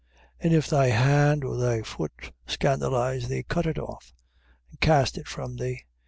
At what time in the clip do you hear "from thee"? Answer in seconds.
5.27-5.81